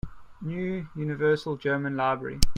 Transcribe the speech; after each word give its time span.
New 0.41 0.87
Universal 0.95 1.57
German 1.57 1.95
Library. 1.95 2.39